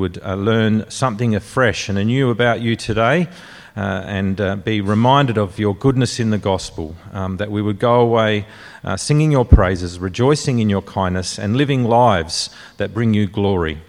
[0.00, 3.28] would uh, learn something afresh and anew about you today.
[3.76, 7.78] Uh, and uh, be reminded of your goodness in the gospel, um, that we would
[7.78, 8.44] go away
[8.82, 13.80] uh, singing your praises, rejoicing in your kindness, and living lives that bring you glory.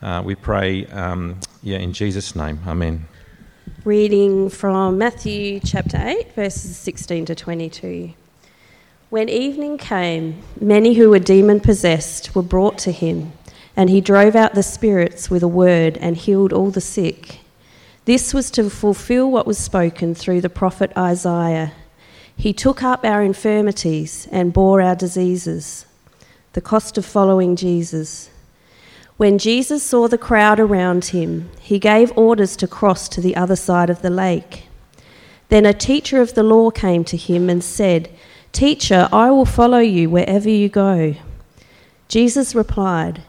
[0.00, 2.58] Uh, we pray, um, yeah, in Jesus' name.
[2.66, 3.06] Amen.
[3.84, 8.14] Reading from Matthew chapter 8, verses 16 to 22.
[9.10, 13.32] When evening came, many who were demon possessed were brought to him,
[13.76, 17.40] and he drove out the spirits with a word and healed all the sick.
[18.06, 21.72] This was to fulfill what was spoken through the prophet Isaiah.
[22.36, 25.86] He took up our infirmities and bore our diseases.
[26.52, 28.30] The cost of following Jesus.
[29.16, 33.56] When Jesus saw the crowd around him, he gave orders to cross to the other
[33.56, 34.68] side of the lake.
[35.48, 38.10] Then a teacher of the law came to him and said,
[38.52, 41.14] Teacher, I will follow you wherever you go.
[42.08, 43.22] Jesus replied,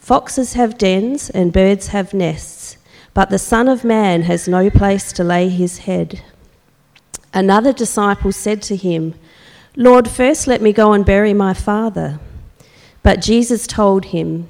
[0.00, 2.76] Foxes have dens and birds have nests
[3.12, 6.22] but the Son of Man has no place to lay his head.
[7.34, 9.14] Another disciple said to him,
[9.76, 12.18] Lord, first let me go and bury my father.
[13.02, 14.48] But Jesus told him,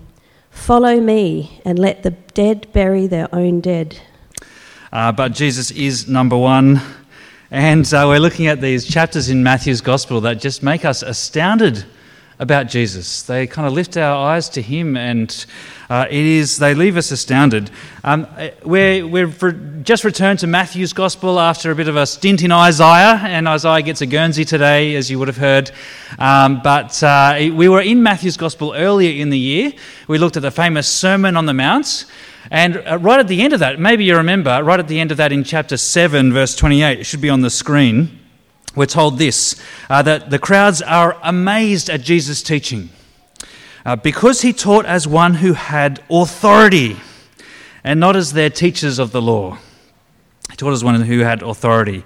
[0.51, 4.01] Follow me and let the dead bury their own dead.
[4.93, 6.81] Uh, but Jesus is number one.
[7.53, 11.85] And uh, we're looking at these chapters in Matthew's Gospel that just make us astounded
[12.41, 13.23] about Jesus.
[13.23, 15.47] They kind of lift our eyes to him and
[15.91, 17.71] uh, it is, they leave us astounded.
[18.03, 18.27] Um,
[18.65, 23.21] we're, we've just returned to Matthew's Gospel after a bit of a stint in Isaiah,
[23.25, 25.71] and Isaiah gets a Guernsey today, as you would have heard.
[26.19, 29.73] Um, but uh, we were in Matthew's Gospel earlier in the year.
[30.09, 32.07] We looked at the famous Sermon on the Mount.
[32.53, 35.11] And uh, right at the end of that, maybe you remember, right at the end
[35.11, 38.20] of that in chapter 7, verse 28, it should be on the screen,
[38.77, 42.91] we're told this uh, that the crowds are amazed at Jesus' teaching
[43.85, 46.97] uh, because he taught as one who had authority
[47.83, 49.59] and not as their teachers of the law.
[50.51, 52.05] He taught as one who had authority.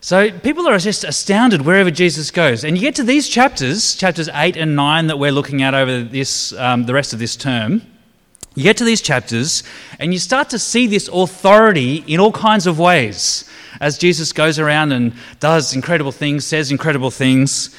[0.00, 2.64] So people are just astounded wherever Jesus goes.
[2.64, 6.02] And you get to these chapters, chapters 8 and 9 that we're looking at over
[6.02, 7.82] this, um, the rest of this term.
[8.54, 9.62] You get to these chapters
[9.98, 13.48] and you start to see this authority in all kinds of ways
[13.80, 17.74] as Jesus goes around and does incredible things, says incredible things.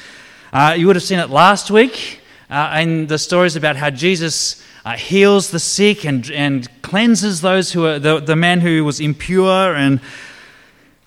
[0.52, 2.20] Uh, you would have seen it last week
[2.50, 7.72] uh, and the stories about how Jesus uh, heals the sick and, and cleanses those
[7.72, 9.74] who are the, the man who was impure.
[9.74, 10.00] And,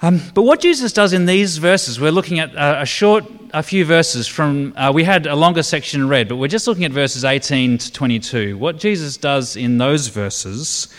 [0.01, 3.23] um, but what Jesus does in these verses, we're looking at a, a short,
[3.53, 6.85] a few verses from, uh, we had a longer section read, but we're just looking
[6.85, 8.57] at verses 18 to 22.
[8.57, 10.93] What Jesus does in those verses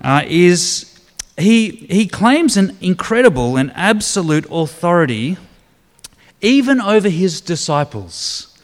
[0.00, 0.95] uh, is
[1.38, 5.36] he, he claims an incredible and absolute authority
[6.40, 8.56] even over his disciples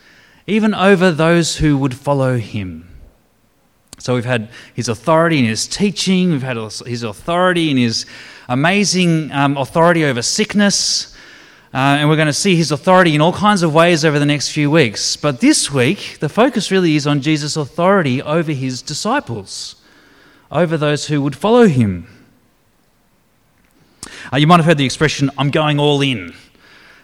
[0.46, 2.88] even over those who would follow him.
[3.98, 8.06] So we've had his authority in his teaching, we've had his authority in his
[8.48, 11.14] amazing um, authority over sickness,
[11.72, 14.26] uh, and we're going to see his authority in all kinds of ways over the
[14.26, 15.16] next few weeks.
[15.16, 19.76] But this week, the focus really is on Jesus' authority over his disciples,
[20.50, 22.06] over those who would follow him.
[24.32, 26.34] Uh, you might have heard the expression, I'm going all in.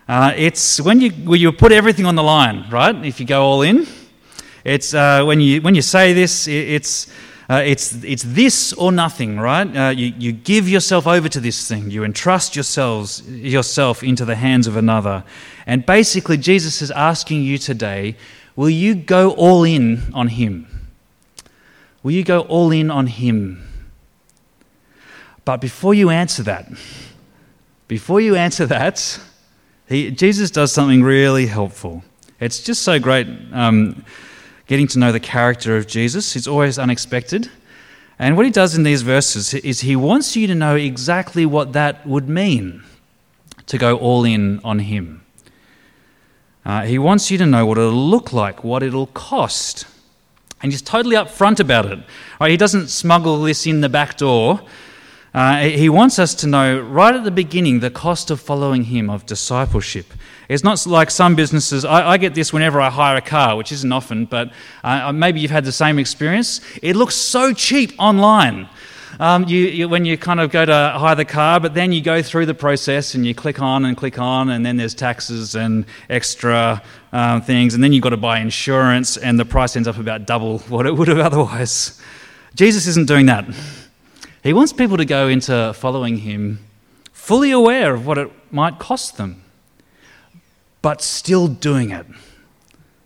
[0.08, 3.04] Uh, it's when you, when you put everything on the line, right?
[3.04, 3.86] If you go all in.
[4.64, 7.08] It's uh, when, you, when you say this, it's,
[7.50, 9.76] uh, it's, it's this or nothing, right?
[9.76, 11.90] Uh, you, you give yourself over to this thing.
[11.90, 15.24] You entrust yourselves, yourself into the hands of another.
[15.66, 18.16] And basically, Jesus is asking you today
[18.56, 20.66] will you go all in on Him?
[22.02, 23.67] Will you go all in on Him?
[25.48, 26.70] But before you answer that,
[27.86, 29.18] before you answer that,
[29.88, 32.04] he, Jesus does something really helpful.
[32.38, 34.04] It's just so great um,
[34.66, 36.34] getting to know the character of Jesus.
[36.34, 37.50] He's always unexpected.
[38.18, 41.72] And what he does in these verses is he wants you to know exactly what
[41.72, 42.82] that would mean
[43.68, 45.24] to go all in on him.
[46.66, 49.86] Uh, he wants you to know what it'll look like, what it'll cost.
[50.60, 52.00] And he's totally upfront about it.
[52.38, 54.60] Right, he doesn't smuggle this in the back door.
[55.38, 59.08] Uh, he wants us to know right at the beginning the cost of following him,
[59.08, 60.12] of discipleship.
[60.48, 63.70] It's not like some businesses, I, I get this whenever I hire a car, which
[63.70, 64.50] isn't often, but
[64.82, 66.60] uh, maybe you've had the same experience.
[66.82, 68.68] It looks so cheap online.
[69.20, 72.00] Um, you, you, when you kind of go to hire the car, but then you
[72.00, 75.54] go through the process and you click on and click on, and then there's taxes
[75.54, 76.82] and extra
[77.12, 80.26] um, things, and then you've got to buy insurance, and the price ends up about
[80.26, 82.02] double what it would have otherwise.
[82.56, 83.44] Jesus isn't doing that.
[84.48, 86.60] He wants people to go into following him
[87.12, 89.44] fully aware of what it might cost them,
[90.80, 92.06] but still doing it.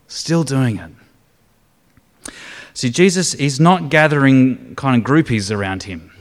[0.06, 2.32] Still doing it.
[2.74, 6.12] See, Jesus is not gathering kind of groupies around him.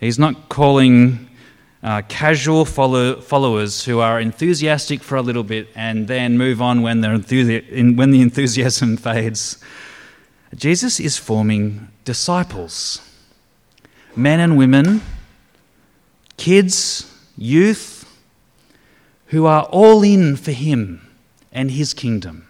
[0.00, 1.28] He's not calling
[1.82, 6.80] uh, casual follow- followers who are enthusiastic for a little bit and then move on
[6.80, 9.58] when, when the enthusiasm fades.
[10.54, 13.02] Jesus is forming disciples
[14.16, 15.02] men and women,
[16.36, 18.04] kids, youth,
[19.26, 21.00] who are all in for him
[21.52, 22.46] and his kingdom.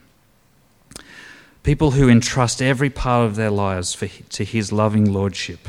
[1.62, 5.60] People who entrust every part of their lives for, to his loving lordship.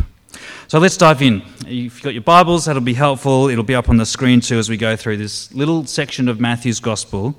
[0.67, 1.41] So let's dive in.
[1.61, 3.47] If you've got your Bibles, that'll be helpful.
[3.47, 6.39] It'll be up on the screen too as we go through this little section of
[6.39, 7.35] Matthew's Gospel.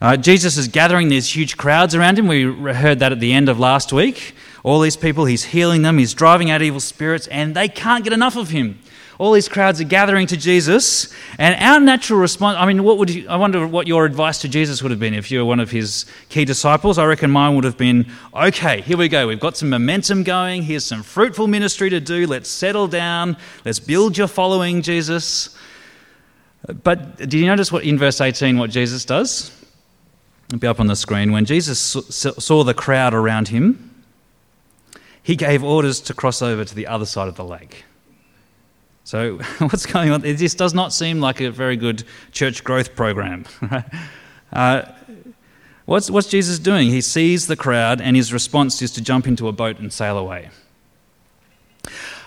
[0.00, 2.26] Uh, Jesus is gathering these huge crowds around him.
[2.26, 4.34] We heard that at the end of last week.
[4.64, 8.12] All these people, he's healing them, he's driving out evil spirits, and they can't get
[8.12, 8.78] enough of him
[9.22, 13.08] all these crowds are gathering to Jesus, and our natural response I mean, what would
[13.08, 15.60] you, I wonder what your advice to Jesus would have been if you were one
[15.60, 16.98] of his key disciples.
[16.98, 19.28] I reckon mine would have been okay, here we go.
[19.28, 20.62] We've got some momentum going.
[20.62, 22.26] Here's some fruitful ministry to do.
[22.26, 23.36] Let's settle down.
[23.64, 25.56] Let's build your following, Jesus.
[26.82, 29.56] But did you notice what in verse 18 what Jesus does?
[30.48, 31.30] It'll be up on the screen.
[31.30, 33.91] When Jesus saw the crowd around him,
[35.22, 37.84] he gave orders to cross over to the other side of the lake.
[39.04, 40.20] So, what's going on?
[40.22, 43.44] This does not seem like a very good church growth program.
[44.52, 44.82] uh,
[45.86, 46.88] what's, what's Jesus doing?
[46.88, 50.18] He sees the crowd, and his response is to jump into a boat and sail
[50.18, 50.50] away.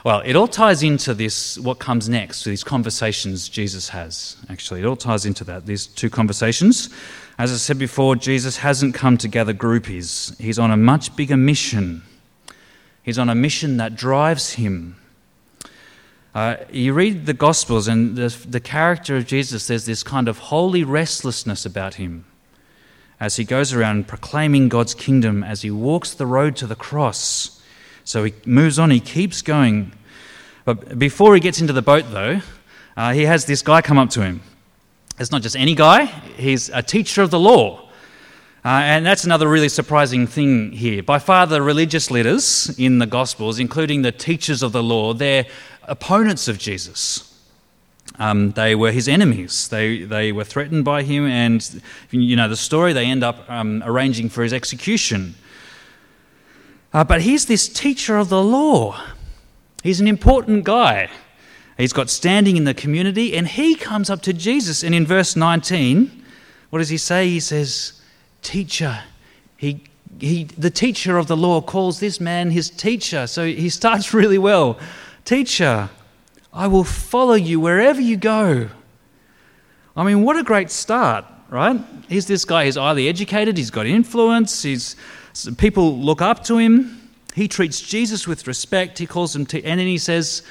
[0.03, 4.81] Well, it all ties into this, what comes next, these conversations Jesus has, actually.
[4.81, 6.89] It all ties into that, these two conversations.
[7.39, 11.37] As I said before, Jesus hasn't come to gather groupies, he's on a much bigger
[11.37, 12.03] mission.
[13.05, 14.97] He's on a mission that drives him
[16.35, 20.37] uh, you read the Gospels, and the, the character of Jesus, there's this kind of
[20.37, 22.25] holy restlessness about him
[23.21, 27.63] as he goes around proclaiming God's kingdom, as he walks the road to the cross.
[28.03, 29.93] So he moves on, he keeps going.
[30.65, 32.41] But before he gets into the boat, though,
[32.97, 34.41] uh, he has this guy come up to him.
[35.17, 36.03] It's not just any guy,
[36.35, 37.84] he's a teacher of the law.
[38.65, 41.03] Uh, and that's another really surprising thing here.
[41.03, 45.45] By far, the religious leaders in the Gospels, including the teachers of the law, they're
[45.83, 47.31] opponents of Jesus.
[48.17, 49.67] Um, they were his enemies.
[49.67, 53.83] They, they were threatened by him, and you know the story, they end up um,
[53.85, 55.35] arranging for his execution.
[56.91, 58.99] Uh, but he's this teacher of the law.
[59.83, 61.11] He's an important guy.
[61.77, 64.81] He's got standing in the community, and he comes up to Jesus.
[64.81, 66.23] And in verse 19,
[66.71, 67.29] what does he say?
[67.29, 68.01] He says,
[68.45, 69.01] Teacher.
[69.57, 69.81] He,
[70.19, 73.25] he, the teacher of the law calls this man his teacher.
[73.25, 74.77] So he starts really well.
[75.25, 75.89] Teacher,
[76.53, 78.69] I will follow you wherever you go.
[79.97, 81.81] I mean, what a great start, right?
[82.07, 84.95] Here's this guy, he's highly educated, he's got influence, he's,
[85.57, 87.01] people look up to him.
[87.33, 90.43] He treats Jesus with respect, he calls him, to, and then he says,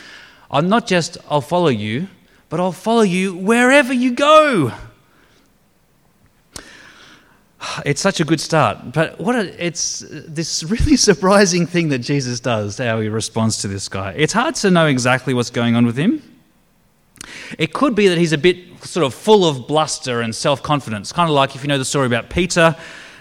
[0.51, 2.09] I'm not just, I'll follow you,
[2.49, 4.73] but I'll follow you wherever you go.
[7.85, 8.93] It's such a good start.
[8.93, 13.69] But what a, it's this really surprising thing that Jesus does, how he responds to
[13.69, 14.13] this guy.
[14.17, 16.23] It's hard to know exactly what's going on with him.
[17.59, 21.13] It could be that he's a bit sort of full of bluster and self confidence,
[21.13, 22.77] kind of like if you know the story about Peter.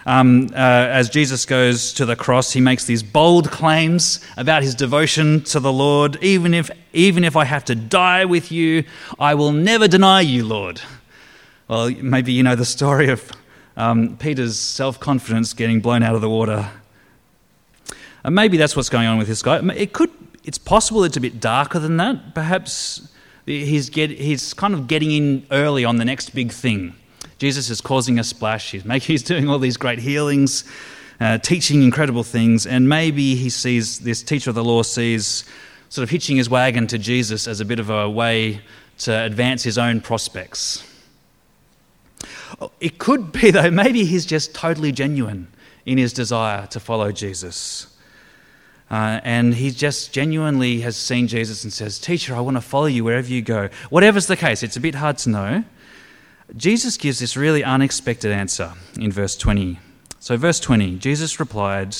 [0.06, 4.74] Um, uh, as Jesus goes to the cross, he makes these bold claims about his
[4.74, 6.22] devotion to the Lord.
[6.22, 8.84] Even if, even if I have to die with you,
[9.18, 10.82] I will never deny you, Lord.
[11.68, 13.32] Well, maybe you know the story of
[13.76, 16.70] um, Peter's self confidence getting blown out of the water.
[18.22, 19.58] And maybe that's what's going on with this guy.
[19.74, 20.10] It could,
[20.44, 22.34] it's possible it's a bit darker than that.
[22.34, 23.08] Perhaps
[23.44, 26.94] he's, get, he's kind of getting in early on the next big thing.
[27.38, 28.70] Jesus is causing a splash.
[28.70, 30.64] He's, making, he's doing all these great healings,
[31.20, 35.44] uh, teaching incredible things, and maybe he sees this teacher of the law sees
[35.90, 38.60] sort of hitching his wagon to Jesus as a bit of a way
[38.98, 40.82] to advance his own prospects.
[42.80, 45.48] It could be, though, maybe he's just totally genuine
[45.86, 47.86] in his desire to follow Jesus.
[48.90, 52.86] Uh, and he just genuinely has seen Jesus and says, Teacher, I want to follow
[52.86, 53.68] you wherever you go.
[53.90, 55.64] Whatever's the case, it's a bit hard to know.
[56.56, 59.78] Jesus gives this really unexpected answer in verse 20.
[60.20, 61.96] So, verse 20, Jesus replied,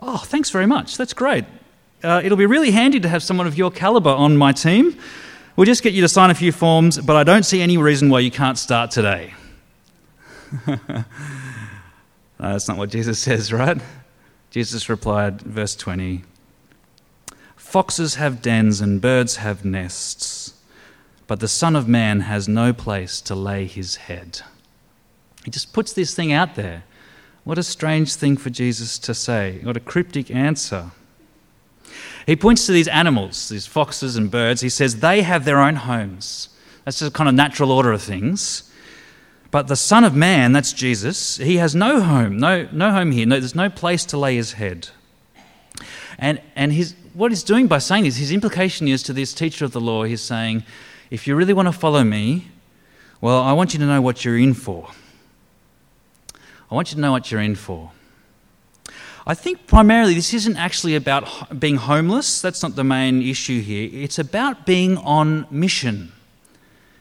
[0.00, 0.96] Oh, thanks very much.
[0.96, 1.44] That's great.
[2.02, 4.98] Uh, it'll be really handy to have someone of your caliber on my team.
[5.56, 8.10] We'll just get you to sign a few forms, but I don't see any reason
[8.10, 9.34] why you can't start today.
[12.38, 13.80] that's not what Jesus says, right?
[14.50, 16.24] Jesus replied, verse 20
[17.54, 20.54] Foxes have dens and birds have nests,
[21.28, 24.40] but the Son of Man has no place to lay his head.
[25.44, 26.82] He just puts this thing out there.
[27.44, 29.60] What a strange thing for Jesus to say.
[29.62, 30.90] What a cryptic answer.
[32.26, 34.60] He points to these animals, these foxes and birds.
[34.60, 36.48] He says they have their own homes.
[36.84, 38.70] That's just kind of natural order of things.
[39.50, 43.24] But the Son of Man, that's Jesus, he has no home, no, no home here.
[43.24, 44.88] No, there's no place to lay his head.
[46.18, 49.64] And, and his, what he's doing by saying this, his implication is to this teacher
[49.64, 50.64] of the law, he's saying,
[51.10, 52.48] if you really want to follow me,
[53.20, 54.90] well, I want you to know what you're in for.
[56.70, 57.92] I want you to know what you're in for.
[59.26, 62.42] I think primarily this isn't actually about being homeless.
[62.42, 63.88] That's not the main issue here.
[63.92, 66.12] It's about being on mission.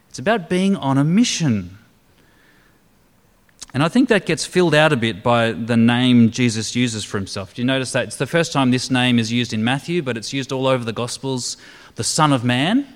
[0.10, 1.78] It's about being on a mission.
[3.74, 7.18] And I think that gets filled out a bit by the name Jesus uses for
[7.18, 7.56] himself.
[7.56, 8.06] Do you notice that?
[8.06, 10.86] It's the first time this name is used in Matthew, but it's used all over
[10.86, 11.58] the Gospels
[11.96, 12.88] the Son of Man.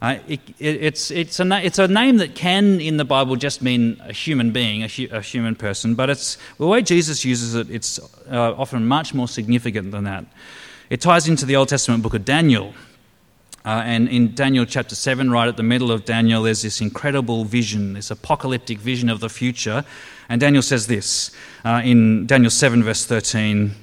[0.00, 3.62] Uh, it, it, it's, it's, a, it's a name that can, in the Bible, just
[3.62, 7.54] mean a human being, a, hu- a human person, but it's, the way Jesus uses
[7.56, 7.98] it, it's
[8.30, 10.24] uh, often much more significant than that.
[10.88, 12.74] It ties into the Old Testament book of Daniel.
[13.64, 17.44] Uh, and in Daniel chapter 7, right at the middle of Daniel, there's this incredible
[17.44, 19.84] vision, this apocalyptic vision of the future.
[20.28, 21.32] And Daniel says this
[21.64, 23.74] uh, in Daniel 7, verse 13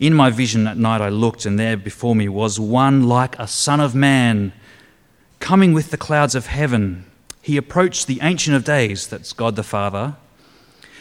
[0.00, 3.46] In my vision at night I looked, and there before me was one like a
[3.46, 4.52] son of man
[5.44, 7.04] coming with the clouds of heaven.
[7.42, 10.16] He approached the Ancient of Days, that's God the Father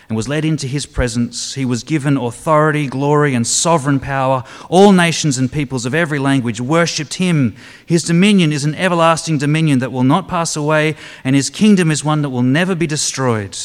[0.09, 1.53] and was led into his presence.
[1.53, 4.43] He was given authority, glory, and sovereign power.
[4.69, 7.55] All nations and peoples of every language worshipped him.
[7.85, 12.03] His dominion is an everlasting dominion that will not pass away, and his kingdom is
[12.03, 13.57] one that will never be destroyed.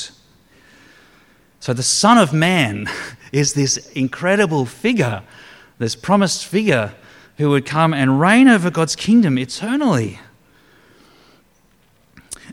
[1.61, 2.89] So, the Son of Man
[3.33, 5.25] is this incredible figure,
[5.79, 6.95] this promised figure
[7.37, 10.21] who would come and reign over God's kingdom eternally.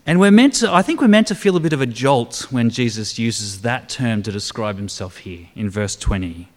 [0.06, 2.48] And we're meant to, I think we're meant to feel a bit of a jolt
[2.52, 6.48] when Jesus uses that term to describe himself here in verse 20.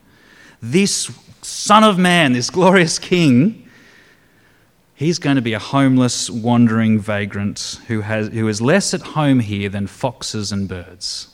[0.61, 3.67] This Son of Man, this glorious King,
[4.95, 9.41] he's going to be a homeless, wandering vagrant who, has, who is less at home
[9.41, 11.29] here than foxes and birds.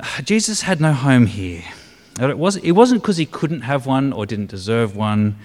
[0.24, 1.64] Jesus had no home here.
[2.18, 5.36] It, was, it wasn't because he couldn't have one or didn't deserve one.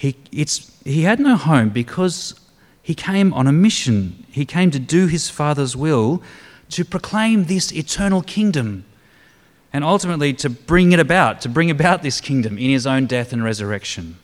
[0.00, 2.34] He, it's, he had no home because
[2.80, 4.24] he came on a mission.
[4.30, 6.22] He came to do his Father's will,
[6.70, 8.86] to proclaim this eternal kingdom,
[9.74, 13.34] and ultimately to bring it about, to bring about this kingdom in his own death
[13.34, 14.16] and resurrection.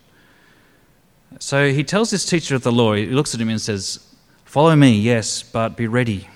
[1.41, 4.01] So he tells this teacher of the law, he looks at him and says,
[4.47, 6.27] Follow me, yes, but be ready.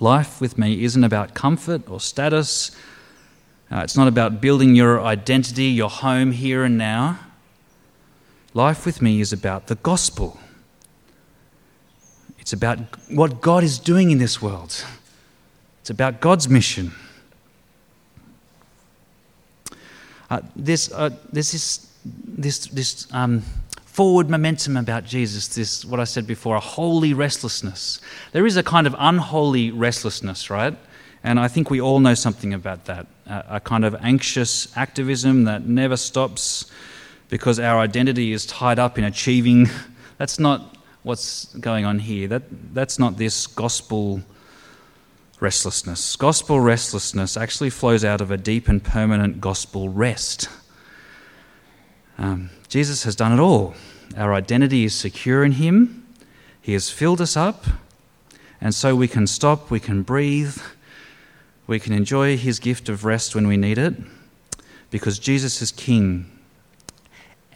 [0.00, 2.76] Life with me isn't about comfort or status.
[3.70, 7.20] Uh, it's not about building your identity, your home here and now.
[8.52, 10.38] Life with me is about the gospel.
[12.38, 12.78] It's about
[13.08, 14.84] what God is doing in this world.
[15.80, 16.92] It's about God's mission.
[20.28, 23.42] Uh, there's, uh, this, this, this um,
[23.86, 28.00] forward momentum about Jesus, this, what I said before, a holy restlessness.
[28.32, 30.76] There is a kind of unholy restlessness, right?
[31.22, 33.06] And I think we all know something about that.
[33.28, 36.70] Uh, a kind of anxious activism that never stops
[37.30, 39.68] because our identity is tied up in achieving.
[40.18, 42.28] That's not what's going on here.
[42.28, 42.42] That,
[42.74, 44.20] that's not this gospel
[45.40, 46.14] restlessness.
[46.16, 50.50] Gospel restlessness actually flows out of a deep and permanent gospel rest.
[52.18, 53.74] Um, Jesus has done it all.
[54.14, 56.06] Our identity is secure in Him,
[56.60, 57.64] He has filled us up,
[58.60, 60.58] and so we can stop, we can breathe,
[61.66, 63.94] we can enjoy His gift of rest when we need it,
[64.90, 66.30] because Jesus is King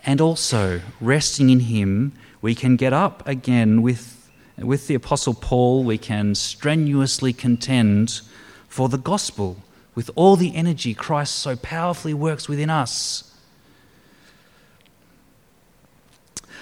[0.05, 5.83] and also, resting in Him, we can get up again with, with the Apostle Paul.
[5.83, 8.21] We can strenuously contend
[8.69, 9.57] for the gospel
[9.95, 13.31] with all the energy Christ so powerfully works within us.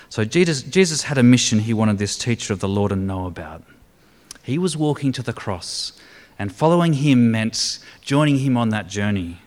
[0.08, 3.26] So, Jesus, Jesus had a mission he wanted this teacher of the Lord to know
[3.26, 3.64] about.
[4.42, 5.92] He was walking to the cross,
[6.38, 9.38] and following him meant joining him on that journey.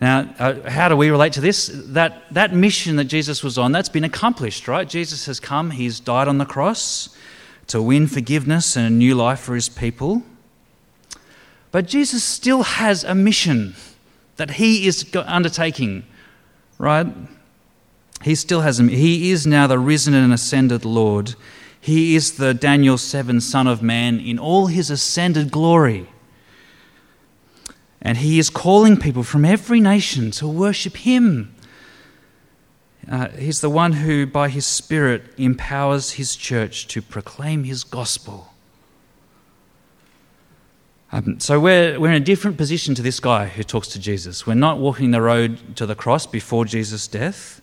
[0.00, 1.70] Now, uh, how do we relate to this?
[1.72, 4.88] That, that mission that Jesus was on, that's been accomplished, right?
[4.88, 7.16] Jesus has come, he's died on the cross
[7.66, 10.22] to win forgiveness and a new life for his people.
[11.70, 13.74] But Jesus still has a mission
[14.36, 16.04] that he is undertaking,
[16.78, 17.06] right?
[18.22, 18.88] He still has him.
[18.88, 21.34] He is now the risen and ascended Lord.
[21.80, 26.08] He is the Daniel 7 Son of Man in all his ascended glory.
[28.00, 31.54] And he is calling people from every nation to worship him.
[33.10, 38.52] Uh, he's the one who, by his Spirit, empowers his church to proclaim his gospel.
[41.10, 44.46] Um, so we're, we're in a different position to this guy who talks to Jesus.
[44.46, 47.62] We're not walking the road to the cross before Jesus' death,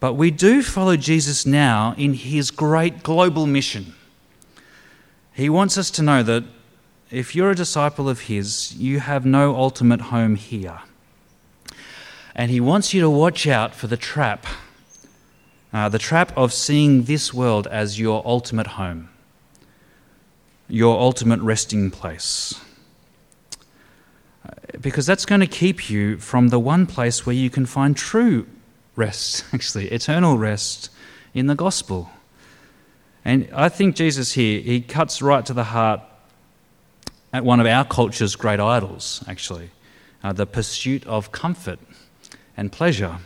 [0.00, 3.94] but we do follow Jesus now in his great global mission.
[5.32, 6.44] He wants us to know that
[7.14, 10.80] if you're a disciple of his, you have no ultimate home here.
[12.34, 14.46] And he wants you to watch out for the trap
[15.72, 19.08] uh, the trap of seeing this world as your ultimate home,
[20.68, 22.60] your ultimate resting place
[24.80, 28.46] because that's going to keep you from the one place where you can find true
[28.96, 30.90] rest, actually, eternal rest
[31.32, 32.10] in the gospel.
[33.24, 36.00] And I think Jesus here, he cuts right to the heart
[37.34, 39.68] at one of our culture's great idols, actually
[40.22, 41.80] uh, the pursuit of comfort
[42.56, 43.18] and pleasure.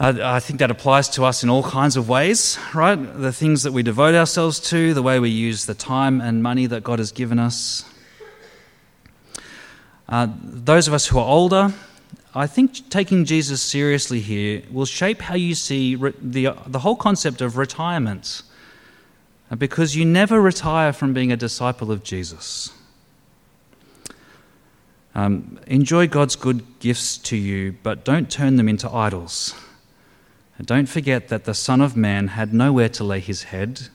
[0.00, 2.96] Uh, I think that applies to us in all kinds of ways, right?
[2.96, 6.66] The things that we devote ourselves to, the way we use the time and money
[6.66, 7.84] that God has given us.
[10.08, 11.72] Uh, those of us who are older,
[12.34, 16.96] I think taking Jesus seriously here will shape how you see re- the, the whole
[16.96, 18.42] concept of retirement.
[19.58, 22.72] Because you never retire from being a disciple of Jesus.
[25.14, 29.54] Um, enjoy God's good gifts to you, but don't turn them into idols.
[30.56, 33.88] And don't forget that the Son of Man had nowhere to lay his head,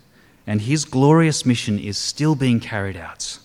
[0.45, 3.39] and his glorious mission is still being carried out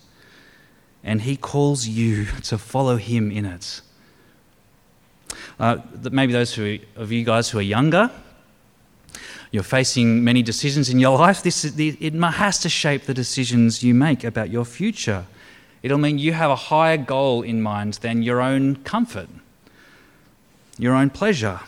[1.05, 3.81] and He calls you to follow Him in it.
[5.59, 5.79] Uh,
[6.11, 8.11] maybe those who, of you guys who are younger,
[9.53, 11.43] you're facing many decisions in your life.
[11.43, 15.27] This, it has to shape the decisions you make about your future.
[15.83, 19.29] It'll mean you have a higher goal in mind than your own comfort,
[20.79, 21.61] your own pleasure.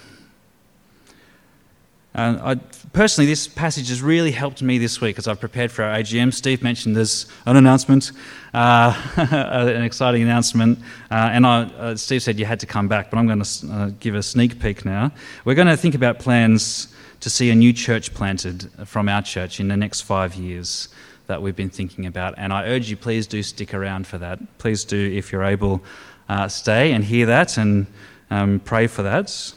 [2.15, 2.55] And I,
[2.93, 6.33] personally, this passage has really helped me this week as I've prepared for our AGM.
[6.33, 8.13] Steve mentioned there's an announcement,
[8.55, 10.79] uh, an exciting announcement,
[11.11, 13.69] uh, and I, uh, Steve said you had to come back, but I'm going to
[13.69, 15.11] uh, give a sneak peek now.
[15.45, 16.94] We're going to think about plans
[17.25, 20.89] to see a new church planted from our church in the next five years
[21.27, 24.59] that we've been thinking about, and I urge you, please do stick around for that.
[24.59, 25.83] Please do, if you're able,
[26.29, 27.87] uh, stay and hear that and
[28.31, 29.55] um, pray for that.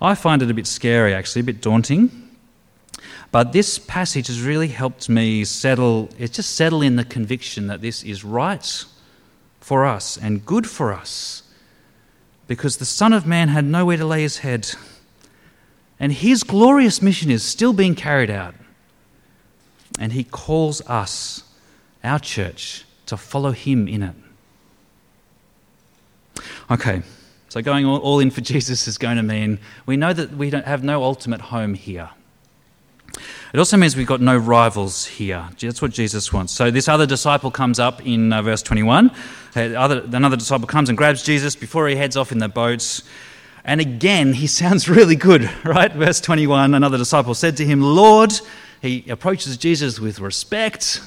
[0.00, 2.30] I find it a bit scary, actually, a bit daunting.
[3.30, 7.82] But this passage has really helped me settle, it's just settle in the conviction that
[7.82, 8.84] this is right
[9.60, 11.42] for us and good for us.
[12.46, 14.74] Because the Son of Man had nowhere to lay his head.
[16.02, 18.56] And his glorious mission is still being carried out.
[20.00, 21.44] And he calls us,
[22.02, 24.14] our church, to follow him in it.
[26.68, 27.02] Okay.
[27.50, 30.66] So, going all, in for Jesus is going to mean we know that we don't
[30.66, 32.10] have no ultimate home here.
[33.52, 35.48] It also means we've got no rivals here.
[35.60, 36.52] That's what Jesus wants.
[36.52, 39.12] So, this other disciple comes up in uh, verse 21.
[39.54, 43.04] Another disciple comes and grabs Jesus before he heads off in the boats.
[43.64, 45.92] And again, he sounds really good, right?
[45.92, 48.32] Verse 21 Another disciple said to him, Lord,
[48.80, 51.00] he approaches Jesus with respect.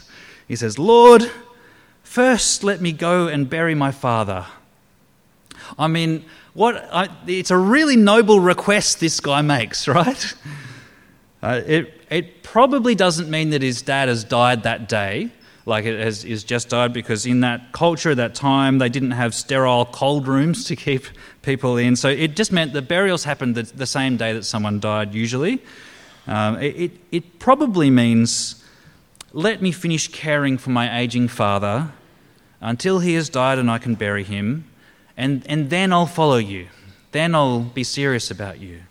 [0.47, 1.29] He says, Lord,
[2.03, 4.45] first let me go and bury my father.
[5.77, 10.33] I mean, what I, it's a really noble request this guy makes, right?
[11.43, 15.31] Uh, it, it probably doesn't mean that his dad has died that day,
[15.65, 19.33] like it has just died, because in that culture, at that time, they didn't have
[19.33, 21.05] sterile cold rooms to keep
[21.41, 21.95] people in.
[21.95, 25.61] So it just meant the burials happened the, the same day that someone died, usually.
[26.27, 28.63] Um, it, it, it probably means
[29.33, 31.91] let me finish caring for my aging father
[32.61, 34.65] until he has died and I can bury him
[35.17, 36.67] and, and then I'll follow you.
[37.11, 38.81] Then I'll be serious about you.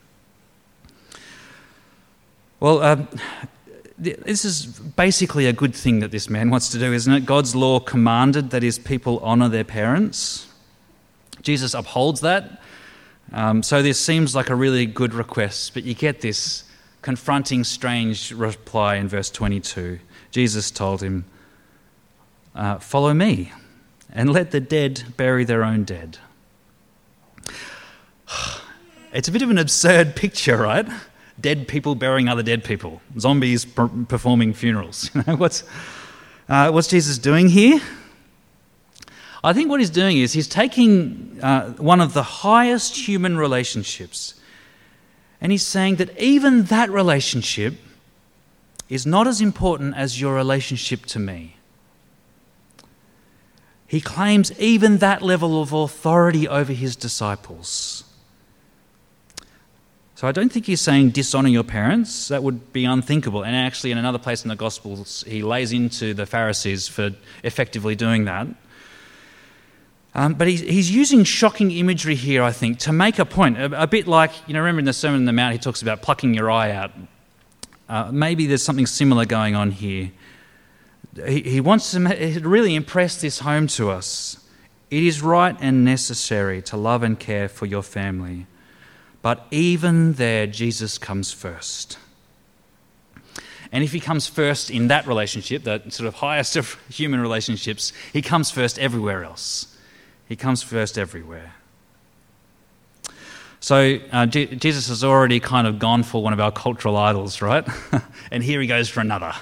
[2.61, 3.09] Well, um,
[3.97, 7.27] this is basically a good thing that this man wants to do, isn't it?
[7.27, 10.49] God's law commanded that his people honour their parents.
[11.43, 12.61] Jesus upholds that.
[13.33, 16.65] Um, so this seems like a really good request, but you get this
[17.03, 20.01] confronting, strange reply in verse 22.
[20.31, 21.25] Jesus told him,
[22.55, 23.53] uh, Follow me
[24.11, 26.19] and let the dead bury their own dead.
[29.13, 30.89] It's a bit of an absurd picture, right?
[31.41, 35.09] Dead people burying other dead people, zombies per- performing funerals.
[35.27, 35.65] What's,
[36.49, 37.81] uh, what's Jesus doing here?
[39.43, 44.41] I think what he's doing is he's taking uh, one of the highest human relationships
[45.45, 47.75] and he's saying that even that relationship
[48.89, 51.57] is not as important as your relationship to me.
[53.87, 58.05] He claims even that level of authority over his disciples.
[60.17, 62.29] So I don't think he's saying dishonor your parents.
[62.29, 63.45] That would be unthinkable.
[63.45, 67.11] And actually, in another place in the Gospels, he lays into the Pharisees for
[67.43, 68.47] effectively doing that.
[70.15, 73.59] Um, but he's, he's using shocking imagery here, I think, to make a point.
[73.59, 75.83] A, a, bit like, you know, remember in the Sermon on the Mount, he talks
[75.83, 76.93] about plucking your eye out.
[77.89, 80.13] Uh, maybe there's something similar going on here.
[81.27, 84.39] He, he wants to really impress this home to us.
[84.91, 88.47] It is right and necessary to love and care for your family.
[89.25, 91.97] But even there, Jesus comes first.
[93.73, 97.95] And if he comes first in that relationship, that sort of highest of human relationships,
[98.13, 99.79] he comes first everywhere else.
[100.29, 101.55] He comes first everywhere.
[103.61, 107.67] So uh, Jesus has already kind of gone for one of our cultural idols, right?
[108.31, 109.33] and here he goes for another,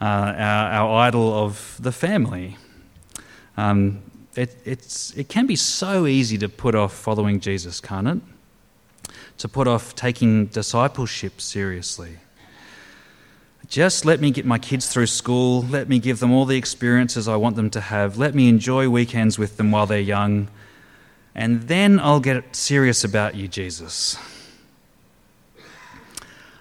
[0.00, 2.58] uh, our, our, idol of the family.
[3.56, 4.02] Um,
[4.36, 8.20] it, it can be so easy to put off following Jesus, can't it?
[9.40, 12.18] To put off taking discipleship seriously.
[13.68, 15.62] Just let me get my kids through school.
[15.62, 18.18] Let me give them all the experiences I want them to have.
[18.18, 20.48] Let me enjoy weekends with them while they're young.
[21.34, 24.18] And then I'll get serious about you, Jesus.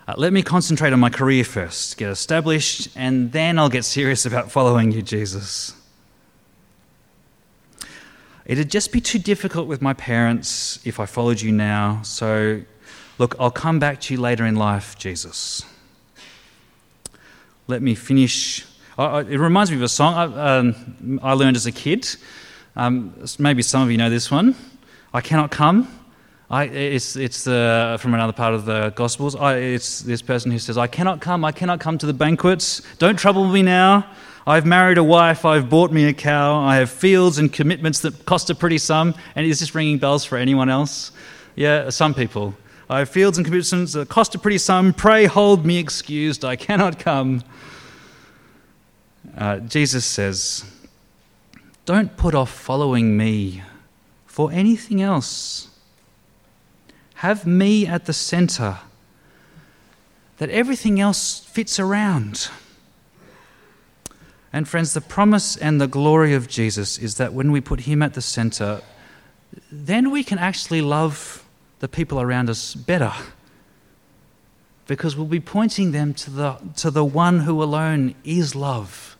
[0.07, 4.25] Uh, let me concentrate on my career first, get established, and then I'll get serious
[4.25, 5.75] about following you, Jesus.
[8.49, 12.01] It'd just be too difficult with my parents if I followed you now.
[12.01, 12.61] So,
[13.19, 15.63] look, I'll come back to you later in life, Jesus.
[17.67, 18.65] Let me finish.
[18.97, 22.07] it reminds me of a song I, um, learned as a kid.
[22.75, 24.55] Um, maybe some of you know this one.
[25.13, 25.87] I cannot come.
[26.51, 29.35] I, it's it's uh, from another part of the Gospels.
[29.35, 32.81] I, it's this person who says, I cannot come, I cannot come to the banquets.
[32.97, 34.07] Don't trouble me now.
[34.47, 38.25] I've married a wife, I've bought me a cow, I have fields and commitments that
[38.25, 39.13] cost a pretty sum.
[39.35, 41.11] And is this ringing bells for anyone else?
[41.55, 42.55] Yeah, some people.
[42.91, 44.93] I have fields and commitments that cost a pretty sum.
[44.93, 47.43] Pray hold me excused, I cannot come.
[49.37, 50.65] Uh, Jesus says,
[51.85, 53.61] Don't put off following me
[54.25, 55.67] for anything else.
[57.15, 58.79] Have me at the center,
[60.37, 62.49] that everything else fits around.
[64.51, 68.01] And friends, the promise and the glory of Jesus is that when we put Him
[68.01, 68.81] at the center,
[69.71, 71.45] then we can actually love
[71.79, 73.13] the people around us better.
[74.87, 79.17] Because we'll be pointing them to the, to the one who alone is love.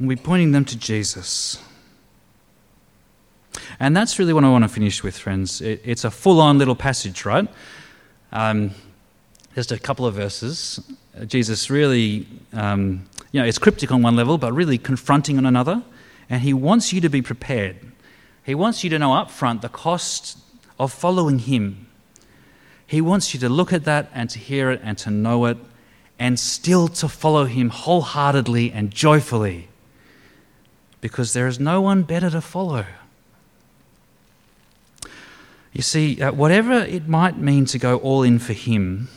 [0.00, 1.62] We'll be pointing them to Jesus.
[3.80, 5.60] And that's really what I want to finish with, friends.
[5.60, 7.48] It, it's a full on little passage, right?
[8.32, 8.72] Um,
[9.54, 10.80] just a couple of verses.
[11.26, 15.82] Jesus really um, you know, it's cryptic on one level, but really confronting on another.
[16.30, 17.76] And he wants you to be prepared.
[18.44, 20.38] He wants you to know up front the cost
[20.78, 21.86] of following him.
[22.86, 25.58] He wants you to look at that and to hear it and to know it
[26.18, 29.68] and still to follow him wholeheartedly and joyfully
[31.00, 32.86] because there is no one better to follow.
[35.72, 39.08] You see, uh, whatever it might mean to go all in for him,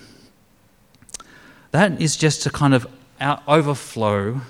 [1.71, 2.87] that is just a kind of
[3.47, 4.41] overflow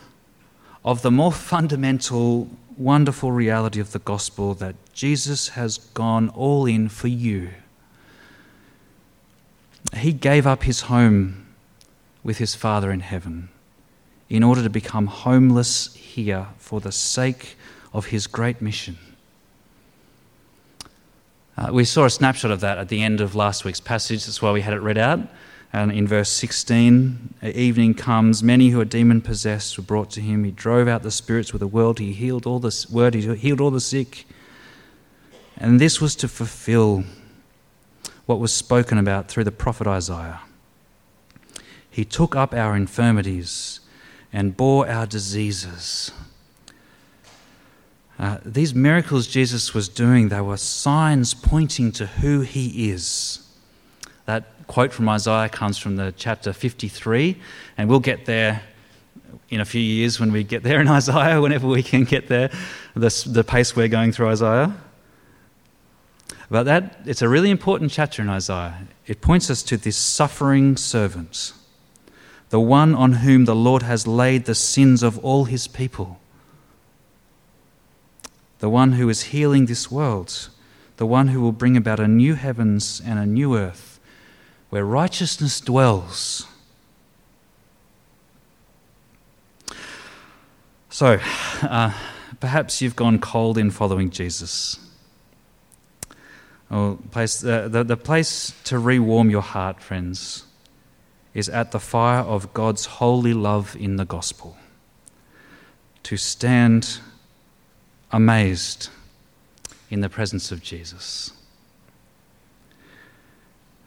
[0.88, 6.88] of the more fundamental, wonderful reality of the gospel that Jesus has gone all in
[6.88, 7.50] for you.
[9.98, 11.46] He gave up his home
[12.24, 13.50] with his Father in heaven
[14.30, 17.58] in order to become homeless here for the sake
[17.94, 18.98] of his great mission.
[21.58, 24.24] Uh, we saw a snapshot of that at the end of last week's passage.
[24.26, 25.20] That's why we had it read out.
[25.74, 30.44] And in verse 16, evening comes, many who are demon possessed were brought to him.
[30.44, 32.00] He drove out the spirits with a word.
[32.00, 33.14] He healed all the word.
[33.14, 34.26] He healed all the sick.
[35.58, 37.04] And this was to fulfill
[38.26, 40.42] what was spoken about through the prophet Isaiah.
[41.90, 43.80] He took up our infirmities
[44.32, 46.12] and bore our diseases.
[48.20, 53.47] Uh, these miracles Jesus was doing, they were signs pointing to who he is.
[54.28, 57.38] That quote from Isaiah comes from the chapter 53,
[57.78, 58.62] and we'll get there
[59.50, 62.52] in a few years when we get there in Isaiah, whenever we can get there,
[62.94, 64.76] the, the pace we're going through Isaiah.
[66.50, 68.88] But that, it's a really important chapter in Isaiah.
[69.06, 71.54] It points us to this suffering servant,
[72.50, 76.20] the one on whom the Lord has laid the sins of all his people,
[78.60, 80.50] the one who is healing this world,
[80.98, 83.97] the one who will bring about a new heavens and a new earth
[84.70, 86.46] where righteousness dwells.
[90.90, 91.20] So,
[91.62, 91.94] uh,
[92.40, 94.80] perhaps you've gone cold in following Jesus.
[96.70, 100.46] or place, uh, the, the place to rewarm your heart, friends,
[101.34, 104.58] is at the fire of God's holy love in the gospel.
[106.04, 107.00] To stand
[108.12, 108.90] amazed
[109.90, 111.32] in the presence of Jesus.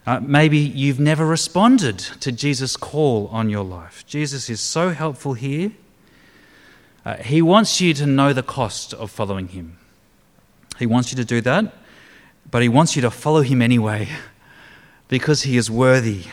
[0.05, 4.03] Uh, maybe you've never responded to Jesus' call on your life.
[4.07, 5.71] Jesus is so helpful here.
[7.05, 9.77] Uh, he wants you to know the cost of following him.
[10.79, 11.73] He wants you to do that,
[12.49, 14.07] but he wants you to follow him anyway
[15.07, 16.23] because he is worthy.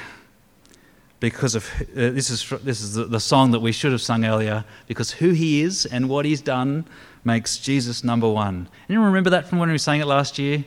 [1.20, 4.64] Because of uh, this is this is the, song that we should have sung earlier.
[4.86, 6.84] Because who he is and what he's done
[7.24, 8.68] makes Jesus number one.
[8.88, 10.64] Anyone remember that from when we sang it last year?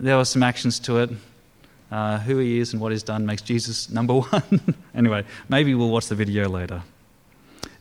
[0.00, 1.10] There were some actions to it.
[1.90, 4.74] Uh, who he is and what he's done makes Jesus number one.
[4.94, 6.82] anyway, maybe we'll watch the video later.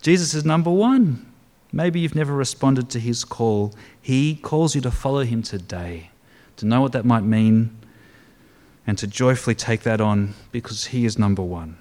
[0.01, 1.25] Jesus is number one.
[1.71, 3.73] Maybe you've never responded to his call.
[3.99, 6.11] He calls you to follow him today,
[6.57, 7.75] to know what that might mean,
[8.85, 11.77] and to joyfully take that on because he is number one.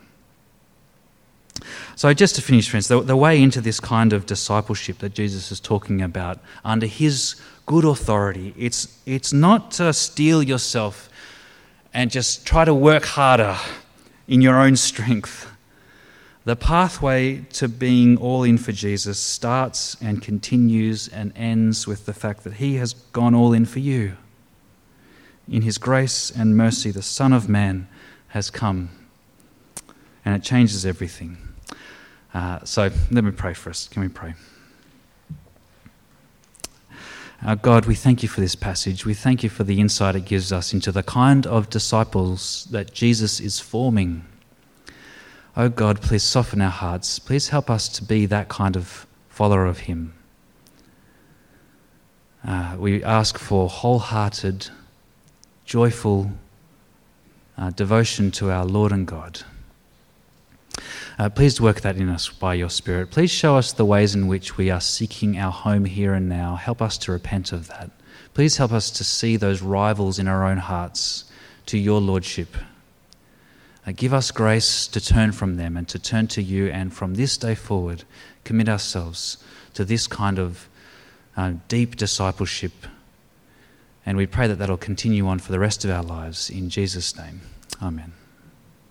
[1.95, 5.53] So, just to finish, friends, the, the, way into this kind of discipleship that Jesus
[5.53, 11.11] is talking about under his good authority, it's, it's not to steel yourself
[11.95, 13.57] and just try to work harder
[14.27, 15.49] in your own strength.
[16.45, 22.13] The pathway to being all in for Jesus starts and continues and ends with the
[22.13, 24.17] fact that he has gone all in for you.
[25.49, 27.89] In his grace and mercy, the Son of Man
[28.29, 28.91] has come,
[30.25, 31.37] and it changes everything.
[32.33, 33.87] Uh, so let me pray for us.
[33.89, 34.35] Can we pray?
[37.45, 39.05] Uh, God, we thank you for this passage.
[39.05, 42.93] We thank you for the insight it gives us into the kind of disciples that
[42.93, 44.25] Jesus is forming.
[45.57, 47.19] Oh God, please soften our hearts.
[47.19, 50.15] Please help us to be that kind of follower of Him.
[52.47, 54.69] Uh, we ask for wholehearted,
[55.65, 56.31] joyful
[57.59, 59.43] uh, devotion to our Lord and God.
[61.23, 63.13] Uh, please work that in us by your Spirit.
[63.13, 66.57] Please show us the ways in which we are seeking our home here and now.
[66.57, 67.93] Help us to repent of that.
[68.35, 71.27] Please help us to see those rivals in our own hearts
[71.67, 72.57] to your Lordship.
[73.87, 77.15] Uh, give us grace to turn from them and to turn to you, and from
[77.15, 78.03] this day forward,
[78.43, 79.39] commit ourselves
[79.75, 80.69] to this kind of
[81.37, 82.73] uh, deep discipleship.
[84.05, 86.51] And we pray that that'll continue on for the rest of our lives.
[86.51, 87.43] In Jesus' name,
[87.81, 88.13] amen.